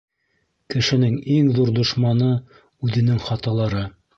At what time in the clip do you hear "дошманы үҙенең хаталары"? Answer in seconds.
1.81-3.89